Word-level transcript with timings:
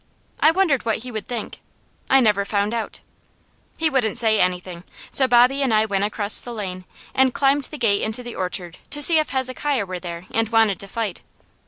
I 0.39 0.49
wondered 0.49 0.83
what 0.83 1.03
he 1.03 1.11
would 1.11 1.27
think. 1.27 1.59
I 2.09 2.21
never 2.21 2.43
found 2.43 2.73
out. 2.73 3.01
He 3.77 3.87
wouldn't 3.87 4.17
say 4.17 4.41
anything, 4.41 4.83
so 5.11 5.27
Bobby 5.27 5.61
and 5.61 5.71
I 5.71 5.85
went 5.85 6.03
across 6.05 6.41
the 6.41 6.51
lane, 6.55 6.85
and 7.13 7.35
climbed 7.35 7.65
the 7.65 7.77
gate 7.77 8.01
into 8.01 8.23
the 8.23 8.33
orchard 8.33 8.79
to 8.89 9.03
see 9.03 9.19
if 9.19 9.29
Hezekiah 9.29 9.85
were 9.85 9.99
there 9.99 10.25
and 10.31 10.49
wanted 10.49 10.79
to 10.79 10.87
fight. 10.87 11.21